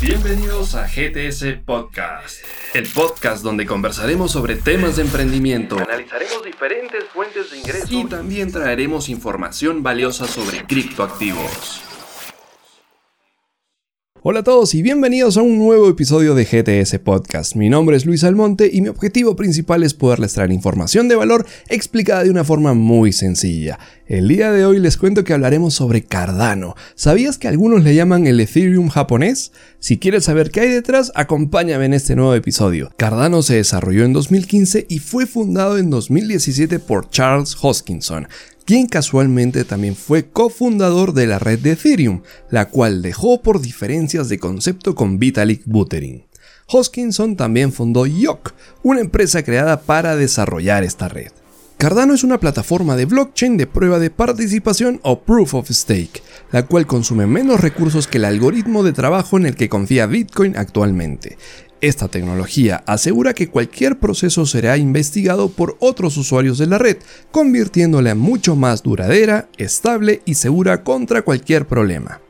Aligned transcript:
Bienvenidos 0.00 0.76
a 0.76 0.86
GTS 0.86 1.58
Podcast, 1.64 2.44
el 2.72 2.86
podcast 2.86 3.42
donde 3.42 3.66
conversaremos 3.66 4.30
sobre 4.30 4.54
temas 4.54 4.94
de 4.94 5.02
emprendimiento, 5.02 5.76
Analizaremos 5.76 6.44
diferentes 6.44 7.04
fuentes 7.12 7.50
de 7.50 7.58
ingresos 7.58 7.90
y 7.90 8.04
también 8.04 8.52
traeremos 8.52 9.08
información 9.08 9.82
valiosa 9.82 10.28
sobre 10.28 10.64
criptoactivos. 10.64 11.87
Hola 14.30 14.40
a 14.40 14.44
todos 14.44 14.74
y 14.74 14.82
bienvenidos 14.82 15.38
a 15.38 15.42
un 15.42 15.56
nuevo 15.56 15.88
episodio 15.88 16.34
de 16.34 16.44
GTS 16.44 16.98
Podcast. 16.98 17.56
Mi 17.56 17.70
nombre 17.70 17.96
es 17.96 18.04
Luis 18.04 18.24
Almonte 18.24 18.68
y 18.70 18.82
mi 18.82 18.88
objetivo 18.88 19.36
principal 19.36 19.82
es 19.82 19.94
poderles 19.94 20.34
traer 20.34 20.52
información 20.52 21.08
de 21.08 21.16
valor 21.16 21.46
explicada 21.70 22.24
de 22.24 22.30
una 22.30 22.44
forma 22.44 22.74
muy 22.74 23.14
sencilla. 23.14 23.78
El 24.06 24.28
día 24.28 24.52
de 24.52 24.66
hoy 24.66 24.80
les 24.80 24.98
cuento 24.98 25.24
que 25.24 25.32
hablaremos 25.32 25.72
sobre 25.72 26.04
Cardano. 26.04 26.74
¿Sabías 26.94 27.38
que 27.38 27.48
algunos 27.48 27.84
le 27.84 27.94
llaman 27.94 28.26
el 28.26 28.38
Ethereum 28.38 28.90
japonés? 28.90 29.52
Si 29.78 29.96
quieres 29.96 30.24
saber 30.24 30.50
qué 30.50 30.60
hay 30.60 30.68
detrás, 30.68 31.10
acompáñame 31.14 31.86
en 31.86 31.94
este 31.94 32.14
nuevo 32.14 32.34
episodio. 32.34 32.92
Cardano 32.98 33.40
se 33.40 33.54
desarrolló 33.54 34.04
en 34.04 34.12
2015 34.12 34.84
y 34.90 34.98
fue 34.98 35.24
fundado 35.24 35.78
en 35.78 35.88
2017 35.88 36.80
por 36.80 37.08
Charles 37.08 37.56
Hoskinson 37.58 38.28
quien 38.68 38.86
casualmente 38.86 39.64
también 39.64 39.96
fue 39.96 40.28
cofundador 40.28 41.14
de 41.14 41.26
la 41.26 41.38
red 41.38 41.58
de 41.58 41.70
Ethereum, 41.70 42.20
la 42.50 42.68
cual 42.68 43.00
dejó 43.00 43.40
por 43.40 43.62
diferencias 43.62 44.28
de 44.28 44.38
concepto 44.38 44.94
con 44.94 45.18
Vitalik 45.18 45.62
Buterin. 45.64 46.26
Hoskinson 46.66 47.34
también 47.34 47.72
fundó 47.72 48.04
Yok, 48.04 48.52
una 48.82 49.00
empresa 49.00 49.42
creada 49.42 49.80
para 49.80 50.16
desarrollar 50.16 50.84
esta 50.84 51.08
red. 51.08 51.32
Cardano 51.78 52.12
es 52.12 52.24
una 52.24 52.40
plataforma 52.40 52.94
de 52.94 53.06
blockchain 53.06 53.56
de 53.56 53.66
prueba 53.66 53.98
de 53.98 54.10
participación 54.10 55.00
o 55.02 55.20
proof 55.22 55.54
of 55.54 55.70
stake, 55.70 56.22
la 56.52 56.66
cual 56.66 56.86
consume 56.86 57.26
menos 57.26 57.62
recursos 57.62 58.06
que 58.06 58.18
el 58.18 58.26
algoritmo 58.26 58.82
de 58.82 58.92
trabajo 58.92 59.38
en 59.38 59.46
el 59.46 59.56
que 59.56 59.70
confía 59.70 60.06
Bitcoin 60.06 60.58
actualmente. 60.58 61.38
Esta 61.80 62.08
tecnología 62.08 62.82
asegura 62.86 63.34
que 63.34 63.48
cualquier 63.48 64.00
proceso 64.00 64.46
será 64.46 64.76
investigado 64.76 65.48
por 65.48 65.76
otros 65.78 66.16
usuarios 66.16 66.58
de 66.58 66.66
la 66.66 66.78
red, 66.78 66.96
convirtiéndola 67.30 68.16
mucho 68.16 68.56
más 68.56 68.82
duradera, 68.82 69.48
estable 69.58 70.20
y 70.24 70.34
segura 70.34 70.82
contra 70.82 71.22
cualquier 71.22 71.68
problema. 71.68 72.20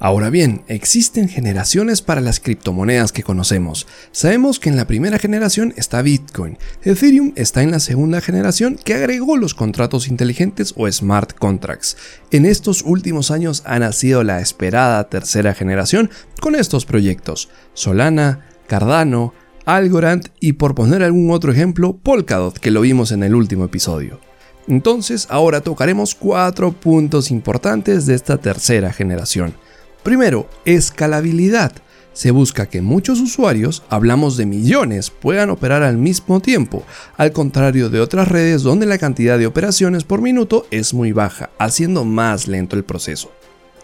Ahora 0.00 0.28
bien, 0.28 0.64
existen 0.68 1.28
generaciones 1.28 2.02
para 2.02 2.20
las 2.20 2.40
criptomonedas 2.40 3.12
que 3.12 3.22
conocemos. 3.22 3.86
Sabemos 4.10 4.58
que 4.58 4.68
en 4.68 4.76
la 4.76 4.86
primera 4.86 5.18
generación 5.18 5.72
está 5.76 6.02
Bitcoin. 6.02 6.58
Ethereum 6.82 7.32
está 7.36 7.62
en 7.62 7.70
la 7.70 7.80
segunda 7.80 8.20
generación 8.20 8.76
que 8.82 8.94
agregó 8.94 9.36
los 9.36 9.54
contratos 9.54 10.08
inteligentes 10.08 10.74
o 10.76 10.90
smart 10.90 11.32
contracts. 11.38 11.96
En 12.30 12.44
estos 12.44 12.82
últimos 12.82 13.30
años 13.30 13.62
ha 13.66 13.78
nacido 13.78 14.24
la 14.24 14.40
esperada 14.40 15.08
tercera 15.08 15.54
generación 15.54 16.10
con 16.40 16.54
estos 16.54 16.84
proyectos. 16.84 17.48
Solana, 17.72 18.53
Cardano, 18.66 19.32
Algorand 19.66 20.28
y 20.40 20.54
por 20.54 20.74
poner 20.74 21.02
algún 21.02 21.30
otro 21.30 21.52
ejemplo, 21.52 21.96
Polkadot 21.96 22.58
que 22.58 22.70
lo 22.70 22.82
vimos 22.82 23.12
en 23.12 23.22
el 23.22 23.34
último 23.34 23.64
episodio. 23.64 24.20
Entonces 24.66 25.26
ahora 25.30 25.60
tocaremos 25.60 26.14
cuatro 26.14 26.72
puntos 26.72 27.30
importantes 27.30 28.06
de 28.06 28.14
esta 28.14 28.38
tercera 28.38 28.92
generación. 28.92 29.54
Primero, 30.02 30.48
escalabilidad. 30.64 31.72
Se 32.12 32.30
busca 32.30 32.66
que 32.66 32.80
muchos 32.80 33.20
usuarios, 33.20 33.82
hablamos 33.88 34.36
de 34.36 34.46
millones, 34.46 35.10
puedan 35.10 35.50
operar 35.50 35.82
al 35.82 35.96
mismo 35.96 36.40
tiempo, 36.40 36.84
al 37.16 37.32
contrario 37.32 37.90
de 37.90 38.00
otras 38.00 38.28
redes 38.28 38.62
donde 38.62 38.86
la 38.86 38.98
cantidad 38.98 39.36
de 39.36 39.48
operaciones 39.48 40.04
por 40.04 40.22
minuto 40.22 40.66
es 40.70 40.94
muy 40.94 41.10
baja, 41.10 41.50
haciendo 41.58 42.04
más 42.04 42.46
lento 42.46 42.76
el 42.76 42.84
proceso. 42.84 43.32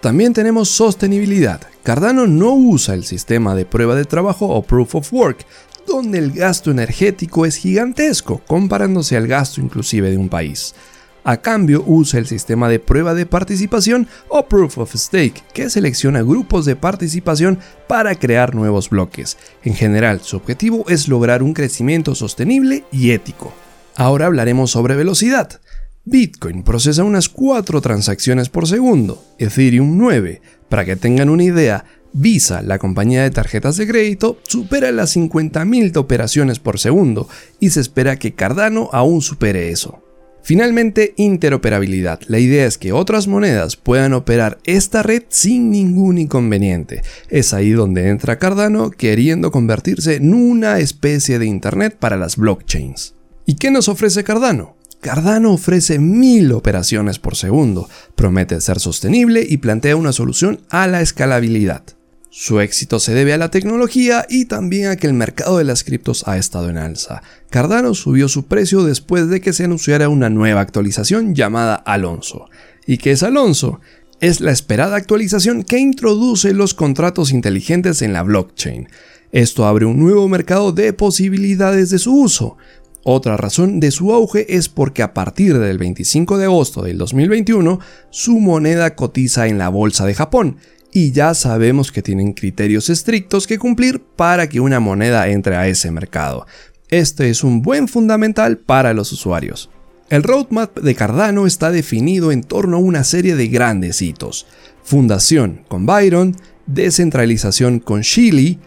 También 0.01 0.33
tenemos 0.33 0.70
sostenibilidad. 0.70 1.61
Cardano 1.83 2.27
no 2.27 2.55
usa 2.55 2.95
el 2.95 3.05
sistema 3.05 3.55
de 3.55 3.67
prueba 3.67 3.95
de 3.95 4.06
trabajo 4.06 4.47
o 4.47 4.62
proof 4.62 4.95
of 4.95 5.12
work, 5.12 5.45
donde 5.87 6.19
el 6.19 6.33
gasto 6.33 6.70
energético 6.70 7.45
es 7.45 7.56
gigantesco 7.56 8.41
comparándose 8.47 9.17
al 9.19 9.27
gasto 9.27 9.61
inclusive 9.61 10.11
de 10.11 10.17
un 10.17 10.31
país. 10.31 10.75
A 11.22 11.37
cambio 11.37 11.84
usa 11.87 12.19
el 12.19 12.27
sistema 12.27 12.71
de 12.71 12.78
prueba 12.78 13.12
de 13.12 13.27
participación 13.27 14.09
o 14.28 14.47
Proof 14.47 14.78
of 14.78 14.94
Stake, 14.94 15.43
que 15.53 15.69
selecciona 15.69 16.22
grupos 16.22 16.65
de 16.65 16.77
participación 16.77 17.59
para 17.87 18.15
crear 18.15 18.55
nuevos 18.55 18.88
bloques. 18.88 19.37
En 19.62 19.75
general, 19.75 20.22
su 20.22 20.38
objetivo 20.38 20.87
es 20.88 21.09
lograr 21.09 21.43
un 21.43 21.53
crecimiento 21.53 22.15
sostenible 22.15 22.84
y 22.91 23.11
ético. 23.11 23.53
Ahora 23.97 24.27
hablaremos 24.27 24.71
sobre 24.71 24.97
velocidad. 24.97 25.61
Bitcoin 26.05 26.62
procesa 26.62 27.05
unas 27.05 27.28
4 27.28 27.81
transacciones 27.83 28.49
por 28.49 28.66
segundo, 28.66 29.22
Ethereum 29.38 29.99
9. 29.99 30.41
Para 30.71 30.87
que 30.87 30.97
tengan 30.97 31.28
una 31.28 31.44
idea, 31.44 31.84
Visa, 32.12 32.62
la 32.62 32.78
compañía 32.78 33.22
de 33.22 33.31
tarjetas 33.31 33.77
de 33.77 33.87
crédito, 33.87 34.38
supera 34.49 34.93
las 34.93 35.15
50.000 35.15 35.97
operaciones 35.99 36.59
por 36.59 36.78
segundo 36.78 37.28
y 37.61 37.71
se 37.71 37.81
espera 37.81 38.16
que 38.16 38.34
Cardano 38.34 38.88
aún 38.93 39.21
supere 39.21 39.71
eso. 39.71 40.03
Finalmente, 40.43 41.12
interoperabilidad. 41.19 42.21
La 42.27 42.38
idea 42.38 42.65
es 42.65 42.78
que 42.78 42.93
otras 42.93 43.28
monedas 43.28 43.77
puedan 43.77 44.15
operar 44.15 44.59
esta 44.65 45.03
red 45.03 45.25
sin 45.28 45.71
ningún 45.71 46.17
inconveniente. 46.17 47.03
Es 47.28 47.53
ahí 47.53 47.72
donde 47.72 48.09
entra 48.09 48.38
Cardano 48.38 48.91
queriendo 48.91 49.50
convertirse 49.50 50.17
en 50.17 50.32
una 50.32 50.78
especie 50.78 51.38
de 51.38 51.44
Internet 51.44 51.97
para 52.00 52.17
las 52.17 52.37
blockchains. 52.37 53.15
¿Y 53.44 53.56
qué 53.56 53.71
nos 53.71 53.88
ofrece 53.88 54.25
Cardano? 54.25 54.80
Cardano 55.00 55.53
ofrece 55.53 55.99
mil 55.99 56.53
operaciones 56.53 57.19
por 57.19 57.34
segundo, 57.34 57.88
promete 58.15 58.61
ser 58.61 58.78
sostenible 58.81 59.47
y 59.49 59.56
plantea 59.56 59.97
una 59.97 60.12
solución 60.12 60.61
a 60.69 60.87
la 60.87 61.00
escalabilidad. 61.00 61.83
Su 62.28 62.61
éxito 62.61 63.00
se 63.00 63.12
debe 63.12 63.33
a 63.33 63.38
la 63.38 63.50
tecnología 63.50 64.25
y 64.28 64.44
también 64.44 64.87
a 64.87 64.97
que 64.97 65.06
el 65.06 65.15
mercado 65.15 65.59
de 65.59 65.65
las 65.65 65.83
criptos 65.83 66.28
ha 66.28 66.37
estado 66.37 66.69
en 66.69 66.78
alza. 66.78 67.22
Cardano 67.49 67.94
subió 67.94 68.28
su 68.28 68.44
precio 68.44 68.84
después 68.84 69.28
de 69.28 69.41
que 69.41 69.53
se 69.53 69.65
anunciara 69.65 70.09
una 70.09 70.31
nueva 70.31 70.61
actualización 70.61 71.34
llamada 71.34 71.75
Alonso. 71.75 72.49
¿Y 72.87 72.99
qué 72.99 73.12
es 73.12 73.22
Alonso? 73.22 73.81
Es 74.21 74.41
la 74.41 74.53
esperada 74.53 74.97
actualización 74.97 75.65
que 75.65 75.78
introduce 75.78 76.53
los 76.53 76.75
contratos 76.75 77.32
inteligentes 77.32 78.03
en 78.03 78.12
la 78.12 78.22
blockchain. 78.22 78.88
Esto 79.32 79.67
abre 79.67 79.87
un 79.87 79.99
nuevo 79.99 80.28
mercado 80.28 80.72
de 80.72 80.93
posibilidades 80.93 81.91
de 81.91 81.99
su 81.99 82.15
uso. 82.15 82.56
Otra 83.03 83.37
razón 83.37 83.81
de 83.81 83.91
su 83.91 84.12
auge 84.12 84.56
es 84.56 84.69
porque 84.69 85.03
a 85.03 85.15
partir 85.15 85.59
del 85.59 85.78
25 85.78 86.37
de 86.37 86.44
agosto 86.44 86.83
del 86.83 86.99
2021 86.99 87.81
su 88.11 88.38
moneda 88.41 88.94
cotiza 88.94 89.47
en 89.47 89.59
la 89.59 89.71
bolsa 89.71 90.05
de 90.05 90.15
Japón 90.15 90.56
y 90.93 91.12
ya 91.12 91.34
sabemos 91.34 91.93
que 91.93 92.03
tienen 92.03 92.33
criterios 92.33 92.91
estrictos 92.91 93.47
que 93.47 93.59
cumplir 93.59 94.00
para 94.00 94.49
que 94.49 94.61
una 94.61 94.81
moneda 94.81 95.28
entre 95.28 95.56
a 95.56 95.66
ese 95.69 95.91
mercado. 95.91 96.47
Este 96.88 97.31
es 97.31 97.44
un 97.44 97.62
buen 97.62 97.88
fundamental 97.88 98.59
para 98.59 98.93
los 98.93 99.12
usuarios. 99.12 99.71
El 100.11 100.25
roadmap 100.25 100.77
de 100.81 100.94
Cardano 100.97 101.47
está 101.47 101.71
definido 101.71 102.32
en 102.32 102.43
torno 102.43 102.78
a 102.78 102.81
una 102.81 103.05
serie 103.05 103.37
de 103.37 103.47
grandes 103.47 104.03
hitos. 104.03 104.47
Fundación 104.82 105.62
con 105.69 105.87
Byron, 105.87 106.34
descentralización 106.67 107.78
con 107.78 108.00
Shili, 108.00 108.59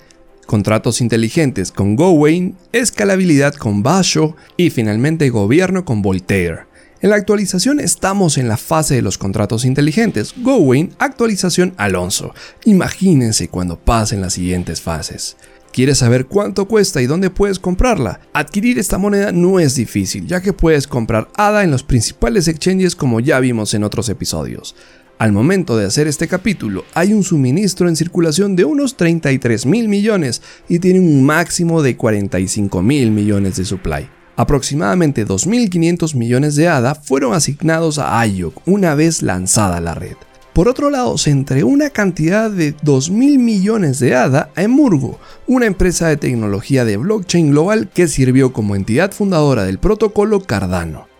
contratos 0.46 1.02
inteligentes 1.02 1.72
con 1.72 1.96
Gowain, 1.96 2.56
escalabilidad 2.72 3.54
con 3.54 3.84
Basho 3.84 4.36
y 4.58 4.70
finalmente 4.70 5.30
gobierno 5.30 5.86
con 5.86 6.02
Voltaire. 6.02 6.66
En 7.02 7.10
la 7.10 7.18
actualización 7.18 7.80
estamos 7.82 8.38
en 8.38 8.48
la 8.48 8.56
fase 8.56 8.96
de 8.96 9.02
los 9.02 9.18
contratos 9.18 9.66
inteligentes, 9.66 10.34
Gowain, 10.38 10.94
actualización 11.00 11.74
Alonso. 11.76 12.34
Imagínense 12.64 13.50
cuando 13.50 13.78
pasen 13.78 14.22
las 14.22 14.34
siguientes 14.34 14.80
fases. 14.80 15.36
¿Quieres 15.74 15.98
saber 15.98 16.28
cuánto 16.28 16.68
cuesta 16.68 17.02
y 17.02 17.08
dónde 17.08 17.32
puedes 17.32 17.58
comprarla? 17.58 18.20
Adquirir 18.32 18.78
esta 18.78 19.00
moneda 19.00 19.32
no 19.32 19.60
es 19.60 19.74
difícil, 19.74 20.28
ya 20.28 20.40
que 20.40 20.54
puedes 20.54 20.86
comprar 20.86 21.30
ADA 21.36 21.64
en 21.64 21.72
los 21.72 21.82
principales 21.82 22.48
exchanges 22.48 22.96
como 22.96 23.20
ya 23.20 23.40
vimos 23.40 23.74
en 23.74 23.84
otros 23.84 24.08
episodios. 24.08 24.76
Al 25.20 25.32
momento 25.32 25.78
de 25.78 25.86
hacer 25.86 26.08
este 26.08 26.28
capítulo, 26.28 26.84
hay 26.94 27.14
un 27.14 27.24
suministro 27.24 27.88
en 27.88 27.96
circulación 27.96 28.56
de 28.56 28.66
unos 28.66 28.98
33 28.98 29.66
mil 29.66 29.88
millones 29.88 30.42
y 30.68 30.80
tiene 30.80 31.00
un 31.00 31.24
máximo 31.24 31.82
de 31.82 31.96
45 31.96 32.82
mil 32.82 33.12
millones 33.12 33.56
de 33.56 33.66
supply. 33.66 34.10
Aproximadamente 34.36 35.28
2.500 35.28 36.16
millones 36.16 36.56
de 36.56 36.68
ADA 36.68 36.96
fueron 36.96 37.34
asignados 37.34 38.00
a 38.00 38.26
IOC 38.26 38.68
una 38.68 38.96
vez 38.96 39.22
lanzada 39.22 39.80
la 39.80 39.94
red. 39.94 40.16
Por 40.54 40.68
otro 40.68 40.90
lado, 40.90 41.18
se 41.18 41.30
entregó 41.30 41.70
una 41.70 41.92
cantidad 41.92 42.50
de 42.50 42.76
2.000 42.78 43.40
millones 43.40 44.00
de 44.00 44.16
ADA 44.16 44.50
a 44.56 44.64
Emurgo, 44.64 45.20
una 45.48 45.68
empresa 45.68 46.08
de 46.08 46.18
tecnología 46.18 46.86
de 46.86 46.98
blockchain 46.98 47.52
global 47.52 47.90
que 47.94 48.08
sirvió 48.08 48.54
como 48.54 48.76
entidad 48.76 49.12
fundadora 49.12 49.64
del 49.66 49.80
protocolo 49.80 50.42
Cardano. 50.42 51.13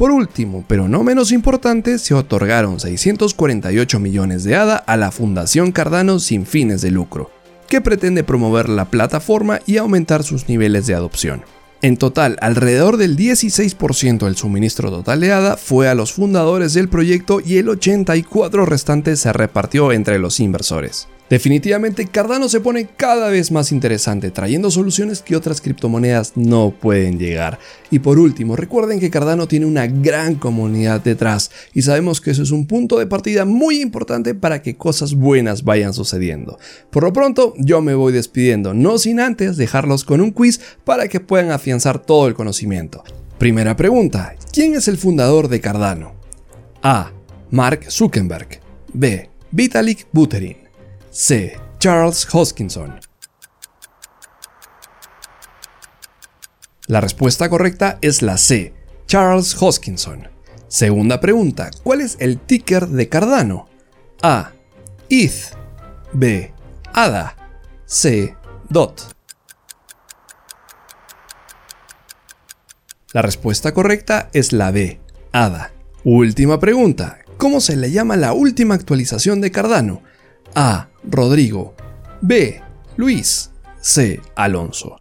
Por 0.00 0.12
último, 0.12 0.64
pero 0.66 0.88
no 0.88 1.04
menos 1.04 1.30
importante, 1.30 1.98
se 1.98 2.14
otorgaron 2.14 2.80
648 2.80 4.00
millones 4.00 4.44
de 4.44 4.56
ADA 4.56 4.76
a 4.76 4.96
la 4.96 5.10
Fundación 5.10 5.72
Cardano 5.72 6.20
sin 6.20 6.46
fines 6.46 6.80
de 6.80 6.90
lucro, 6.90 7.30
que 7.68 7.82
pretende 7.82 8.24
promover 8.24 8.70
la 8.70 8.86
plataforma 8.86 9.60
y 9.66 9.76
aumentar 9.76 10.22
sus 10.22 10.48
niveles 10.48 10.86
de 10.86 10.94
adopción. 10.94 11.42
En 11.82 11.98
total, 11.98 12.38
alrededor 12.40 12.96
del 12.96 13.14
16% 13.14 14.20
del 14.20 14.36
suministro 14.36 14.88
total 14.90 15.20
de 15.20 15.32
ADA 15.32 15.58
fue 15.58 15.86
a 15.86 15.94
los 15.94 16.14
fundadores 16.14 16.72
del 16.72 16.88
proyecto 16.88 17.42
y 17.44 17.58
el 17.58 17.66
84% 17.66 18.64
restante 18.64 19.16
se 19.16 19.34
repartió 19.34 19.92
entre 19.92 20.18
los 20.18 20.40
inversores. 20.40 21.08
Definitivamente 21.30 22.06
Cardano 22.06 22.48
se 22.48 22.60
pone 22.60 22.88
cada 22.96 23.28
vez 23.28 23.52
más 23.52 23.70
interesante, 23.70 24.32
trayendo 24.32 24.68
soluciones 24.68 25.22
que 25.22 25.36
otras 25.36 25.60
criptomonedas 25.60 26.32
no 26.34 26.72
pueden 26.72 27.20
llegar. 27.20 27.60
Y 27.88 28.00
por 28.00 28.18
último, 28.18 28.56
recuerden 28.56 28.98
que 28.98 29.10
Cardano 29.10 29.46
tiene 29.46 29.66
una 29.66 29.86
gran 29.86 30.34
comunidad 30.34 31.00
detrás 31.00 31.52
y 31.72 31.82
sabemos 31.82 32.20
que 32.20 32.32
eso 32.32 32.42
es 32.42 32.50
un 32.50 32.66
punto 32.66 32.98
de 32.98 33.06
partida 33.06 33.44
muy 33.44 33.80
importante 33.80 34.34
para 34.34 34.60
que 34.60 34.76
cosas 34.76 35.14
buenas 35.14 35.62
vayan 35.62 35.94
sucediendo. 35.94 36.58
Por 36.90 37.04
lo 37.04 37.12
pronto, 37.12 37.54
yo 37.58 37.80
me 37.80 37.94
voy 37.94 38.12
despidiendo, 38.12 38.74
no 38.74 38.98
sin 38.98 39.20
antes 39.20 39.56
dejarlos 39.56 40.02
con 40.02 40.20
un 40.20 40.32
quiz 40.32 40.60
para 40.82 41.06
que 41.06 41.20
puedan 41.20 41.52
afianzar 41.52 42.02
todo 42.02 42.26
el 42.26 42.34
conocimiento. 42.34 43.04
Primera 43.38 43.76
pregunta, 43.76 44.34
¿quién 44.52 44.74
es 44.74 44.88
el 44.88 44.98
fundador 44.98 45.46
de 45.46 45.60
Cardano? 45.60 46.12
A. 46.82 47.12
Mark 47.52 47.84
Zuckerberg. 47.88 48.60
B. 48.92 49.30
Vitalik 49.52 50.08
Buterin. 50.10 50.69
C. 51.10 51.58
Charles 51.80 52.24
Hoskinson. 52.32 53.00
La 56.86 57.00
respuesta 57.00 57.48
correcta 57.48 57.98
es 58.00 58.22
la 58.22 58.38
C. 58.38 58.72
Charles 59.06 59.60
Hoskinson. 59.60 60.28
Segunda 60.68 61.20
pregunta, 61.20 61.70
¿cuál 61.82 62.00
es 62.00 62.16
el 62.20 62.38
ticker 62.38 62.86
de 62.86 63.08
Cardano? 63.08 63.68
A. 64.22 64.52
ETH. 65.08 65.56
B. 66.12 66.54
ADA. 66.92 67.34
C. 67.86 68.36
DOT. 68.68 69.02
La 73.12 73.22
respuesta 73.22 73.74
correcta 73.74 74.30
es 74.32 74.52
la 74.52 74.70
B. 74.70 75.00
ADA. 75.32 75.72
Última 76.04 76.60
pregunta, 76.60 77.18
¿cómo 77.36 77.60
se 77.60 77.76
le 77.76 77.90
llama 77.90 78.16
la 78.16 78.32
última 78.32 78.76
actualización 78.76 79.40
de 79.40 79.50
Cardano? 79.50 80.02
A. 80.54 80.89
Rodrigo. 81.02 81.74
B. 82.20 82.62
Luis. 82.96 83.50
C. 83.80 84.20
Alonso. 84.36 85.00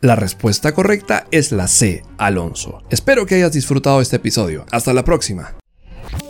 La 0.00 0.16
respuesta 0.16 0.72
correcta 0.74 1.26
es 1.30 1.52
la 1.52 1.66
C. 1.66 2.02
Alonso. 2.18 2.82
Espero 2.90 3.26
que 3.26 3.36
hayas 3.36 3.52
disfrutado 3.52 4.00
este 4.00 4.16
episodio. 4.16 4.66
Hasta 4.70 4.92
la 4.92 5.04
próxima. 5.04 5.54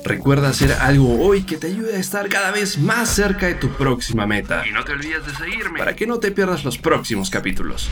Recuerda 0.05 0.51
hacer 0.51 0.73
algo 0.73 1.21
hoy 1.21 1.43
que 1.43 1.57
te 1.57 1.69
ayude 1.69 1.97
a 1.97 1.99
estar 1.99 2.29
cada 2.29 2.51
vez 2.51 2.79
más 2.79 3.09
cerca 3.09 3.47
de 3.47 3.55
tu 3.55 3.71
próxima 3.71 4.27
meta. 4.27 4.65
Y 4.67 4.73
no 4.73 4.85
te 4.85 4.93
olvides 4.93 5.27
de 5.27 5.35
seguirme. 5.35 5.79
Para 5.79 5.97
que 5.97 6.07
no 6.07 6.19
te 6.21 6.31
pierdas 6.31 6.65
los 6.65 6.79
próximos 6.79 7.31
capítulos. 7.31 7.91